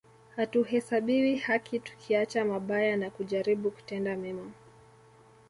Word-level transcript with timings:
Hatuhesabiwi 0.35 1.35
haki 1.37 1.79
tukiacha 1.79 2.45
mabaya 2.45 2.97
na 2.97 3.09
kujaribu 3.09 3.71
kutenda 3.71 4.15
mema 4.15 4.51